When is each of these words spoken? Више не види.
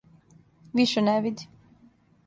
Више 0.79 1.05
не 1.09 1.15
види. 1.27 1.49